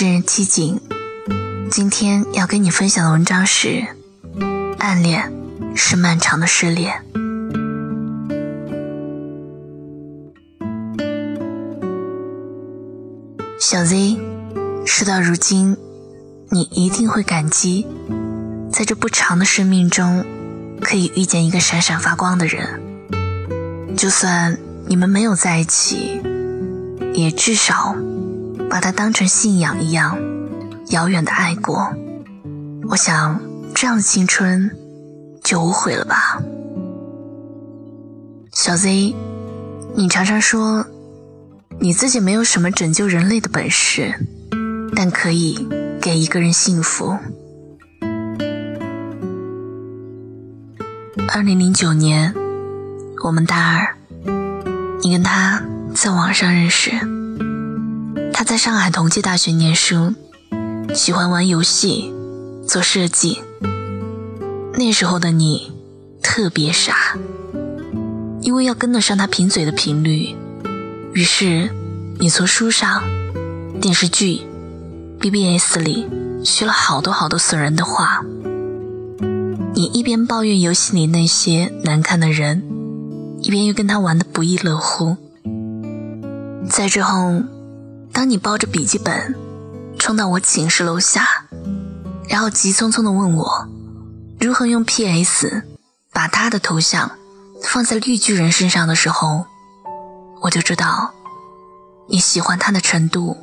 [0.00, 0.80] 各位好，我是七景，
[1.70, 3.84] 今天要跟你分享的文章是：
[4.78, 5.30] 暗恋
[5.76, 7.04] 是漫长的失恋。
[13.60, 14.18] 小 Z，
[14.86, 15.76] 事到如今，
[16.48, 17.86] 你一定会感激，
[18.72, 20.24] 在这不长的生命中，
[20.80, 22.80] 可以遇见一个闪闪发光的人。
[23.98, 26.22] 就算你们没有在一起，
[27.12, 27.94] 也至少
[28.70, 30.16] 把它当成信仰一样
[30.90, 31.92] 遥远的爱过。
[32.88, 33.38] 我想，
[33.74, 34.70] 这样的青春
[35.44, 36.40] 就无悔了吧。
[38.52, 39.14] 小 Z，
[39.94, 40.86] 你常常说。
[41.82, 44.12] 你自己没有什么拯救人类的本事，
[44.94, 45.66] 但可以
[45.98, 47.16] 给一个人幸福。
[51.26, 52.34] 二零零九年，
[53.24, 53.96] 我们大二，
[55.02, 55.62] 你跟他
[55.94, 56.90] 在网上认识。
[58.32, 60.14] 他在上海同济大学念书，
[60.94, 62.12] 喜欢玩游戏、
[62.66, 63.42] 做设计。
[64.74, 65.70] 那时候的你
[66.22, 67.18] 特别傻，
[68.40, 70.34] 因为要跟得上他贫嘴的频率。
[71.12, 71.68] 于是，
[72.18, 73.02] 你从书上、
[73.80, 74.40] 电视剧、
[75.20, 76.08] BBS 里
[76.44, 78.24] 学了好多好多损人的话。
[79.74, 82.62] 你一边抱怨游戏里那些难看的人，
[83.42, 85.16] 一边又跟他玩的不亦乐乎。
[86.68, 87.42] 再之后，
[88.12, 89.34] 当你抱着笔记本
[89.98, 91.44] 冲到我寝室楼下，
[92.28, 93.68] 然后急匆匆的问我
[94.38, 95.62] 如何用 PS
[96.12, 97.10] 把他的头像
[97.62, 99.46] 放在绿巨人身上的时候。
[100.42, 101.12] 我就知道，
[102.08, 103.36] 你喜欢他的程度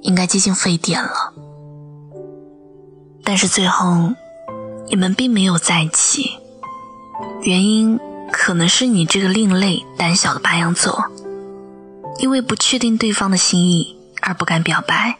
[0.00, 1.34] 应该接近沸点了。
[3.22, 4.14] 但是最后，
[4.88, 6.38] 你们并没有在一起，
[7.42, 8.00] 原因
[8.32, 11.04] 可能是你这个另类胆小的白羊座，
[12.18, 15.18] 因为不确定对方的心意而不敢表白。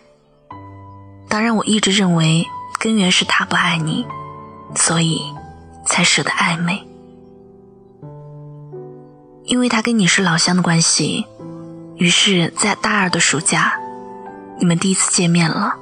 [1.29, 2.47] 当然，我一直认为
[2.79, 4.07] 根源是他不爱你，
[4.75, 5.21] 所以
[5.85, 6.87] 才舍得暧昧。
[9.45, 11.27] 因为他跟你是老乡的关系，
[11.97, 13.75] 于是，在大二的暑假，
[14.59, 15.75] 你们第一次见面了。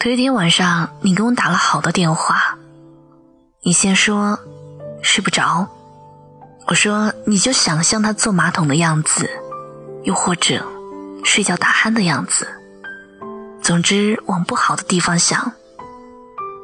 [0.00, 2.56] 头一天晚上，你给我打了好多电话，
[3.62, 4.38] 你先说
[5.02, 5.68] 睡不着，
[6.66, 9.28] 我说你就想象他坐马桶的样子，
[10.08, 10.64] 又或者
[11.22, 12.48] 睡觉打鼾的样子，
[13.62, 15.52] 总之往不好的地方想。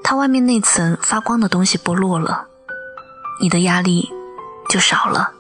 [0.03, 2.47] 他外面那层发光的东西剥落了，
[3.39, 4.11] 你的压力
[4.71, 5.31] 就少了。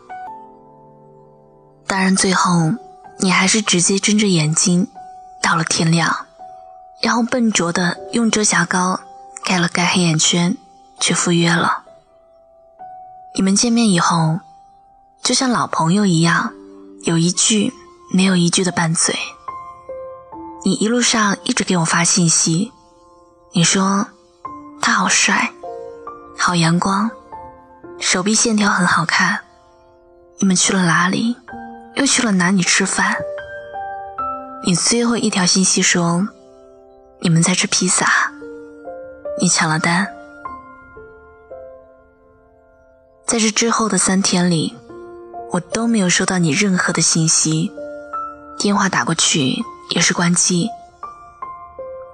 [1.86, 2.74] 当然，最后
[3.20, 4.86] 你还是直接睁着眼睛，
[5.40, 6.26] 到了天亮，
[7.00, 9.00] 然后笨拙的用遮瑕膏
[9.42, 10.54] 盖了盖黑眼圈，
[11.00, 11.84] 去赴约了。
[13.34, 14.40] 你们见面以后，
[15.22, 16.52] 就像老朋友一样，
[17.04, 17.72] 有一句
[18.14, 19.12] 没有一句的拌嘴。
[20.64, 22.72] 你一路上一直给我发信息，
[23.50, 24.06] 你说
[24.80, 25.50] 他好帅，
[26.38, 27.10] 好阳光，
[27.98, 29.40] 手臂线条很好看。
[30.38, 31.36] 你们去了哪里？
[31.96, 33.16] 又去了哪里吃饭？
[34.64, 36.24] 你最后一条信息说，
[37.20, 38.06] 你们在吃披萨，
[39.40, 40.06] 你抢了单。
[43.26, 44.76] 在这之后的三天里，
[45.50, 47.72] 我都没有收到你任何的信息，
[48.58, 50.68] 电话打过去也是关机。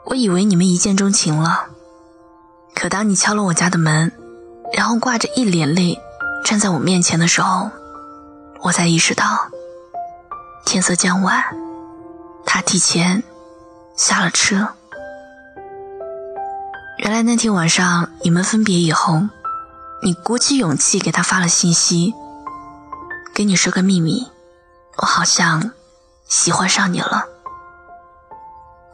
[0.06, 1.66] 我以为你们一见钟情了，
[2.74, 4.10] 可当你敲了我家的门，
[4.72, 5.98] 然后挂着一脸泪
[6.44, 7.70] 站在我面前的时候，
[8.62, 9.24] 我才意识到。
[10.64, 11.44] 天色将晚，
[12.44, 13.22] 他提前
[13.96, 14.68] 下了车。
[16.98, 19.22] 原来那天晚上你们分别以后，
[20.02, 22.12] 你鼓起勇气给他发了信息，
[23.32, 24.26] 跟你说个秘密，
[24.96, 25.72] 我好像
[26.30, 27.26] 喜欢上你了。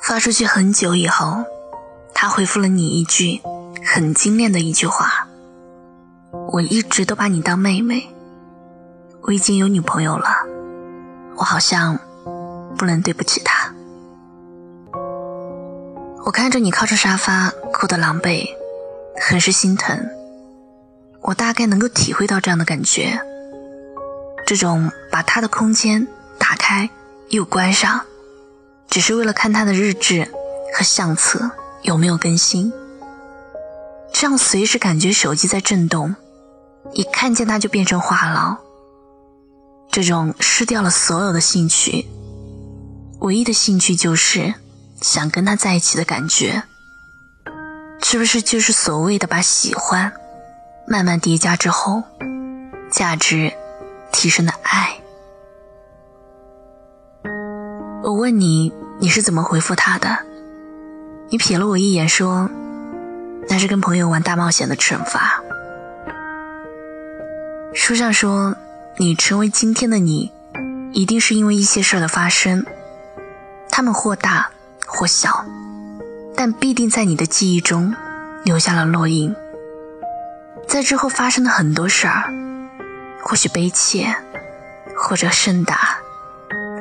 [0.01, 1.45] 发出去很久以后，
[2.15, 3.43] 他回复了你一句
[3.85, 5.29] 很精炼的一句话
[6.51, 8.09] ：“我一直都把你当妹妹，
[9.21, 10.29] 我已经有女朋友了。”
[11.37, 11.99] 我好像
[12.79, 13.71] 不能对不起他。
[16.25, 18.49] 我看着你靠着沙发哭得狼狈，
[19.21, 20.09] 很是心疼。
[21.21, 23.21] 我大概能够体会到这样的感觉，
[24.47, 26.09] 这种把他的空间
[26.39, 26.89] 打开
[27.31, 28.03] 又关上，
[28.89, 30.29] 只是为了看他的日志
[30.75, 31.51] 和相册
[31.83, 32.73] 有没有更新，
[34.13, 36.15] 这样随时感觉手机在震动，
[36.93, 38.59] 一看见他就变成话痨。
[39.91, 42.07] 这种失掉了所有的兴趣，
[43.21, 44.55] 唯一的兴趣就是
[45.01, 46.63] 想跟他在一起的感觉，
[48.03, 50.13] 是不是就是所谓的把喜欢
[50.87, 52.03] 慢慢叠加之后，
[52.91, 53.53] 价值
[54.13, 55.01] 提升的爱？
[58.03, 60.19] 我问你，你是怎么回复他的？
[61.29, 62.49] 你瞥了我一眼，说
[63.49, 65.43] ：“那是跟朋友玩大冒险的惩罚。”
[67.75, 68.55] 书上说，
[68.99, 70.31] 你成为今天的你，
[70.93, 72.65] 一定是因为一些事儿的发生，
[73.71, 74.51] 它们或大
[74.87, 75.45] 或小，
[76.37, 77.95] 但必定在你的记忆中
[78.45, 79.35] 留下了烙印。
[80.69, 82.33] 在之后发生的很多事儿，
[83.23, 84.15] 或许悲切，
[84.97, 85.99] 或者盛大，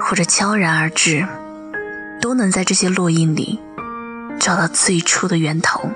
[0.08, 1.28] 或者悄然而至，
[2.22, 3.60] 都能在这些烙印里
[4.40, 5.90] 找到最初的源头。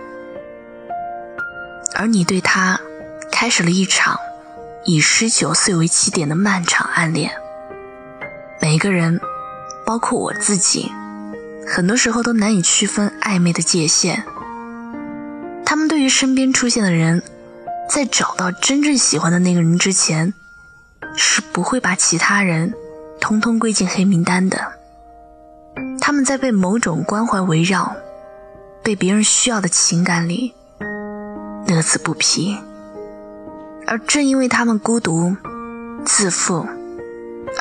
[1.94, 2.80] 而你对他
[3.32, 4.20] 开始了一场。
[4.86, 7.32] 以十九岁为起点的漫长暗恋，
[8.62, 9.20] 每一个人，
[9.86, 10.90] 包括我自己，
[11.68, 14.24] 很多时候都难以区分暧昧的界限。
[15.66, 17.22] 他们对于身边出现的人，
[17.90, 20.34] 在找到真正喜欢的那个人之前，
[21.16, 22.74] 是不会把其他人
[23.19, 24.74] 通通归进黑名单的。
[26.01, 27.95] 他们在被某种关怀围绕、
[28.81, 30.54] 被别人需要的情感里，
[31.68, 32.57] 乐此不疲。
[33.86, 35.36] 而正因为他们孤独、
[36.06, 36.68] 自负，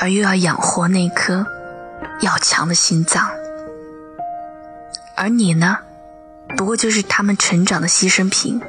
[0.01, 1.47] 而又要养活那颗
[2.21, 3.29] 要强的心脏，
[5.15, 5.79] 而你呢，
[6.57, 8.61] 不过就是他们成长的牺牲品。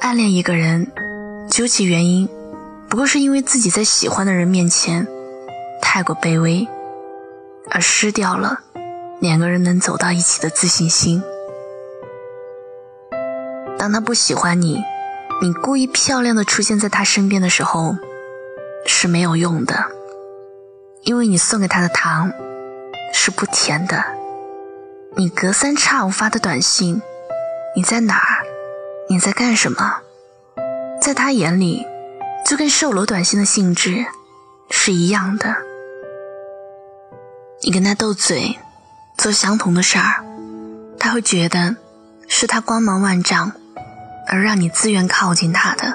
[0.00, 0.90] 暗恋一个人，
[1.50, 2.28] 究其原因，
[2.88, 5.06] 不过是因为自己在喜欢的人面前
[5.96, 6.68] 太过卑微，
[7.70, 8.60] 而失掉了
[9.18, 11.22] 两个人能走到一起的自信心。
[13.78, 14.84] 当他不喜欢你。
[15.40, 17.96] 你故意漂亮的出现在他身边的时候
[18.84, 19.86] 是没有用的，
[21.04, 22.30] 因为你送给他的糖
[23.14, 24.04] 是不甜的。
[25.16, 27.00] 你隔三差五发的短信，
[27.74, 28.44] 你在哪儿？
[29.08, 30.00] 你在干什么？
[31.00, 31.86] 在他眼里，
[32.44, 34.04] 就跟售楼短信的性质
[34.68, 35.56] 是一样的。
[37.66, 38.56] 你跟他斗嘴，
[39.18, 40.24] 做相同的事儿，
[41.00, 41.74] 他会觉得
[42.28, 43.50] 是他光芒万丈。
[44.28, 45.94] 而让你自愿靠近他的，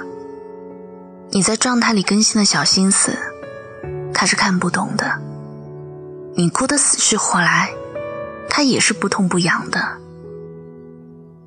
[1.32, 3.18] 你在状态里更新的小心思，
[4.14, 5.18] 他是看不懂的。
[6.36, 7.70] 你哭得死去活来，
[8.50, 9.98] 他也是不痛不痒的。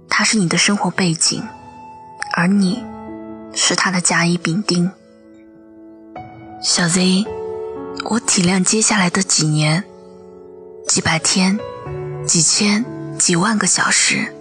[0.09, 1.43] 他是你的生活背景，
[2.33, 2.83] 而你
[3.55, 4.91] 是他的甲乙丙丁。
[6.63, 7.27] 小 Z，
[8.05, 9.85] 我体谅接下来的几年、
[10.87, 11.59] 几百天、
[12.27, 12.85] 几千、
[13.19, 14.35] 几万个小时，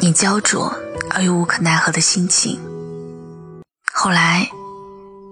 [0.00, 0.72] 你焦灼。
[1.14, 2.58] 而又无可奈何的心情。
[3.92, 4.48] 后来，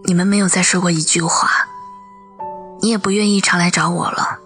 [0.04, 1.48] 你们没有再说过一句话，
[2.82, 4.38] 你也不愿意常来找我了。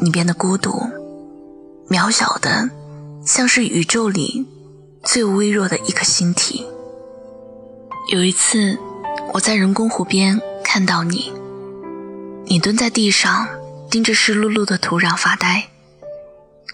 [0.00, 0.84] 你变得孤独、
[1.88, 2.70] 渺小的，
[3.26, 4.46] 像是宇宙里
[5.02, 6.64] 最微弱的一颗星体。
[8.12, 8.78] 有一次，
[9.32, 11.32] 我在人工湖边看到你，
[12.44, 13.48] 你蹲在地上
[13.90, 15.68] 盯着湿漉漉的土壤发呆。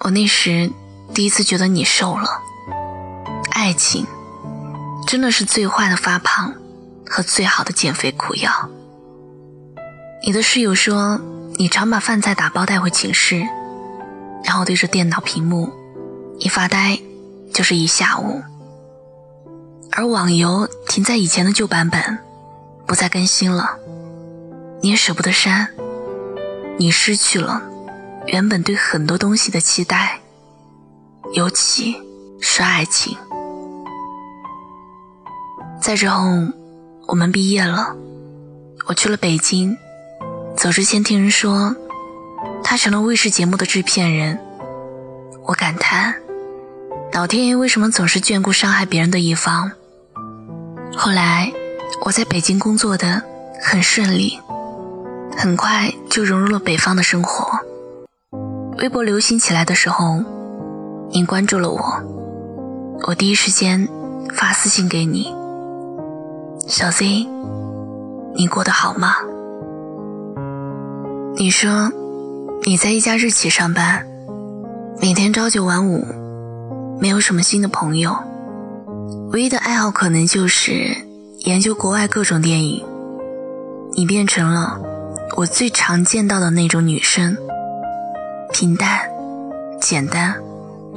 [0.00, 0.70] 我那时
[1.14, 2.28] 第一次觉得你瘦了。
[3.52, 4.06] 爱情
[5.06, 6.54] 真的是最坏的发胖
[7.08, 8.50] 和最好的减肥苦药。
[10.22, 11.18] 你的室友说，
[11.54, 13.42] 你常把饭菜打包带回寝室，
[14.44, 15.73] 然后对着电脑屏幕
[16.38, 16.99] 一发呆
[17.54, 18.42] 就是一下午。
[19.92, 22.18] 而网游停在以前的旧版本，
[22.87, 23.78] 不再更新了，
[24.82, 25.70] 你也舍不得删。
[26.78, 27.62] 你失去了
[28.26, 30.21] 原本对很多东西的期待，
[31.33, 31.97] 尤其
[32.40, 33.16] 是爱情。
[35.80, 36.25] 再之后，
[37.06, 37.95] 我们毕业了，
[38.88, 39.76] 我去了北京。
[40.56, 41.75] 走之前听人说，
[42.64, 44.38] 他成了卫视节目的制片人。
[45.45, 46.14] 我感叹，
[47.12, 49.71] 老天爷为什么总是眷顾伤害别人的一方？
[50.97, 51.52] 后来，
[52.04, 53.23] 我在北京工作的
[53.62, 54.40] 很顺利，
[55.37, 57.47] 很快就融入了北方的生活。
[58.78, 60.25] 微博流行起来的时候，
[61.11, 61.78] 您关注了我，
[63.07, 63.87] 我第一时间
[64.35, 65.33] 发私信给你。
[66.66, 67.05] 小 Z，
[68.35, 69.16] 你过得好吗？
[71.37, 71.93] 你说
[72.64, 74.07] 你在一家日企上班，
[75.00, 76.02] 每天朝九晚五，
[76.99, 78.16] 没有什么新的朋友，
[79.33, 80.97] 唯一的爱好可能就是
[81.40, 82.83] 研究国外各种电影。
[83.95, 84.78] 你变成了
[85.37, 87.37] 我最常见到的那种女生，
[88.52, 89.00] 平淡、
[89.78, 90.35] 简单、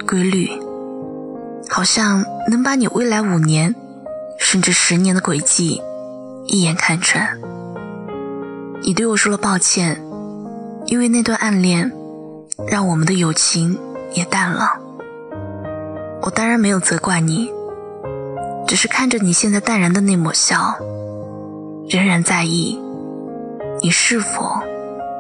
[0.08, 0.50] 规律，
[1.70, 3.76] 好像能把你未来五年。
[4.38, 5.82] 甚至十年的轨迹，
[6.48, 7.38] 一眼看穿。
[8.82, 10.02] 你对我说了抱歉，
[10.86, 11.92] 因为那段暗恋，
[12.66, 13.78] 让我们的友情
[14.14, 14.70] 也淡了。
[16.22, 17.52] 我当然没有责怪你，
[18.66, 20.74] 只是看着你现在淡然的那抹笑，
[21.90, 22.80] 仍然在意，
[23.82, 24.54] 你是否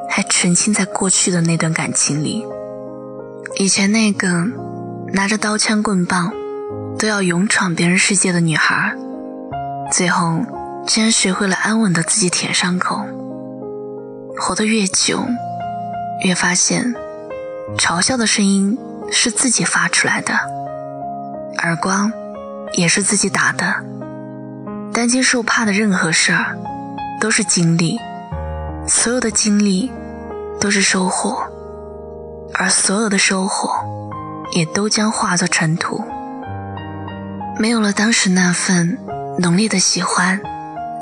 [0.09, 0.23] 还。
[0.29, 2.45] 沉浸在过去的那段感情里。
[3.55, 4.45] 以前那个
[5.11, 6.31] 拿着刀枪棍棒
[6.97, 8.95] 都要勇闯别人世界的女孩，
[9.91, 10.39] 最后
[10.87, 13.05] 竟然学会了安稳的自己舔伤口。
[14.37, 15.25] 活得越久，
[16.23, 16.95] 越发现，
[17.77, 18.77] 嘲笑的声音
[19.11, 20.33] 是自己发出来的，
[21.63, 22.09] 耳光
[22.73, 23.75] 也是自己打的。
[24.93, 26.57] 担惊受怕的任何事儿，
[27.19, 27.99] 都是经历，
[28.89, 29.91] 所有的经历
[30.59, 31.43] 都是收获，
[32.55, 33.69] 而所有的收获，
[34.53, 36.03] 也都将化作尘土。
[37.59, 38.97] 没有了当时那份
[39.37, 40.41] 浓烈的喜欢，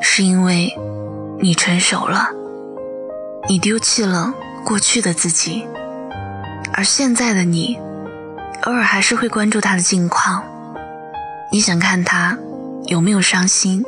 [0.01, 0.75] 是因为
[1.39, 2.29] 你成熟了。
[3.47, 4.33] 你丢弃了
[4.65, 5.65] 过去的自己，
[6.73, 7.79] 而现在的你，
[8.63, 10.43] 偶尔还是会关注他的近况。
[11.53, 12.37] 你想看他
[12.87, 13.85] 有没有伤心，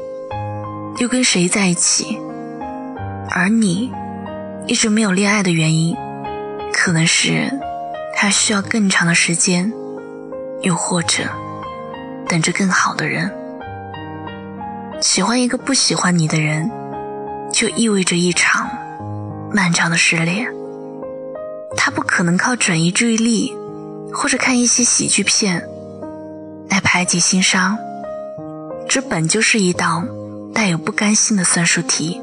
[1.00, 2.18] 又跟谁在一起。
[3.32, 3.92] 而你
[4.68, 5.96] 一直没有恋爱的原因，
[6.74, 7.52] 可能是
[8.16, 9.72] 他需要更长的时间，
[10.62, 11.24] 又或者
[12.28, 13.32] 等着更好的人。
[15.02, 16.70] 喜欢一个不喜欢你的人，
[17.54, 18.70] 就意味着一场。
[19.52, 20.48] 漫长的失恋，
[21.76, 23.52] 他不可能靠转移注意力
[24.14, 25.68] 或者看一些喜剧片
[26.70, 27.76] 来排解心伤。
[28.88, 30.04] 这本就是一道
[30.54, 32.22] 带有不甘心的算术题，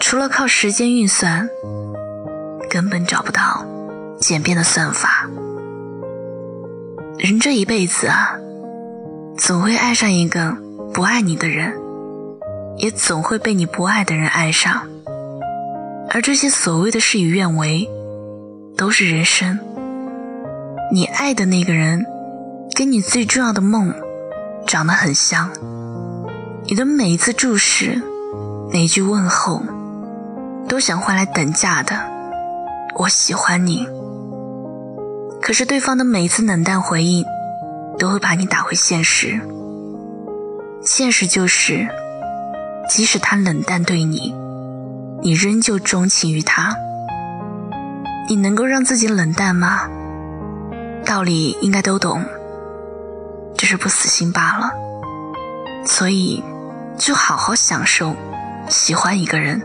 [0.00, 1.48] 除了靠时间运算，
[2.70, 3.64] 根本找不到
[4.20, 5.28] 简便的算法。
[7.18, 8.36] 人这一辈子啊，
[9.36, 10.56] 总会爱上一个
[10.94, 11.74] 不爱你的人，
[12.76, 14.86] 也总会被你不爱的人爱上。
[16.10, 17.88] 而这些所谓的事与愿违，
[18.76, 19.58] 都是人生。
[20.92, 22.06] 你爱的那个人，
[22.74, 23.92] 跟你最重要的梦
[24.66, 25.50] 长得很像。
[26.64, 28.00] 你的每一次注视，
[28.70, 29.62] 每一句问候，
[30.68, 31.98] 都想换来等价的
[32.94, 33.88] “我喜欢你”。
[35.40, 37.24] 可是对方的每一次冷淡回应，
[37.98, 39.40] 都会把你打回现实。
[40.82, 41.88] 现实就是，
[42.88, 44.34] 即使他冷淡对你。
[45.20, 46.76] 你仍旧钟情于他，
[48.28, 49.88] 你能够让自己冷淡吗？
[51.04, 52.24] 道理应该都懂，
[53.56, 54.70] 只是不死心罢了。
[55.84, 56.44] 所以，
[56.96, 58.14] 就好好享受
[58.68, 59.60] 喜欢一个人，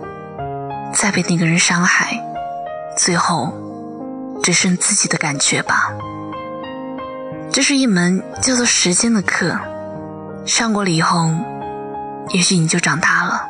[0.93, 2.23] 再被那个人伤害，
[2.97, 3.53] 最后
[4.41, 5.89] 只剩自己的感觉吧。
[7.51, 9.59] 这是一门叫做时间的课，
[10.45, 11.29] 上过了以后，
[12.29, 13.47] 也许你就长大了。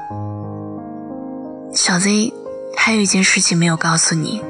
[1.74, 2.34] 小 Z，
[2.78, 4.44] 还有一件事情没有告诉你。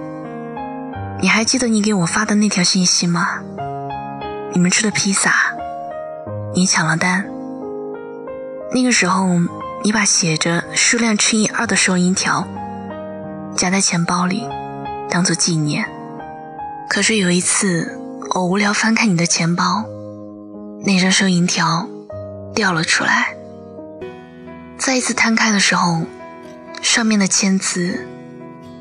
[1.21, 3.39] 你还记得你给我发的那条信息吗？
[4.53, 5.33] 你们吃的披萨，
[6.53, 7.25] 你抢了单。
[8.73, 9.27] 那个时候，
[9.83, 12.47] 你把写着数量乘以二的收银条
[13.55, 14.47] 夹在钱包里，
[15.09, 15.85] 当做纪念。
[16.89, 17.99] 可是有一次，
[18.35, 19.85] 我无聊翻看你的钱包，
[20.83, 21.87] 那张收银条
[22.53, 23.35] 掉了出来。
[24.77, 26.03] 再一次摊开的时候。
[26.81, 28.05] 上面的签字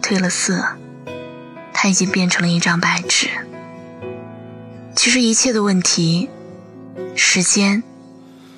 [0.03, 0.61] 褪了色，
[1.73, 3.29] 它已经变成了一张白纸。
[4.97, 6.29] 其实一切的问题，
[7.15, 7.85] 时间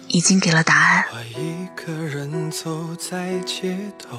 [0.08, 1.04] 已经给了答案。
[1.12, 4.16] 我一个人走在街头，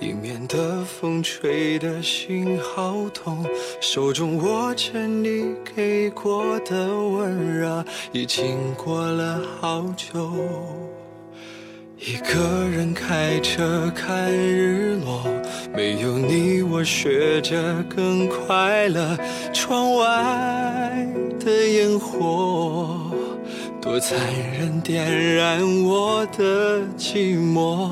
[0.00, 3.44] 迎面的风吹得心好痛，
[3.80, 10.32] 手中握着你给过的温热，已经过了好久。
[11.98, 15.24] 一个人开车看日落，
[15.74, 19.16] 没有你我学着更快乐。
[19.52, 21.08] 窗外
[21.40, 23.10] 的烟火
[23.86, 24.18] 多残
[24.58, 27.88] 忍，点燃我的寂寞。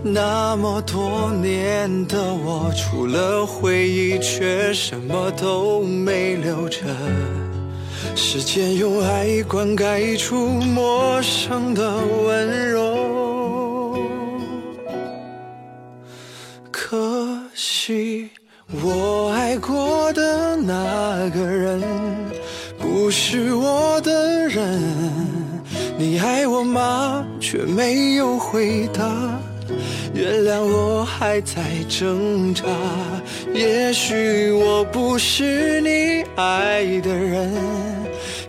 [0.00, 6.78] 那么多年的我，除了回忆，却什么都没留着。
[8.14, 13.98] 时间用爱灌溉出陌生的温柔，
[16.70, 18.30] 可惜
[18.80, 21.82] 我爱过的那个人
[22.78, 23.52] 不是
[27.66, 29.04] 没有回答。
[30.14, 32.64] 原谅我还在挣扎。
[33.54, 37.52] 也许我不是你爱的人。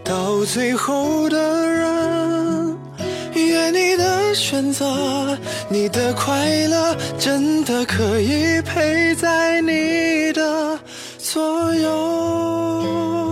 [0.03, 1.37] 到最后的
[1.69, 2.77] 人，
[3.33, 5.37] 愿你的选择，
[5.69, 10.77] 你的快乐，真的可以陪在你的
[11.17, 13.22] 左右。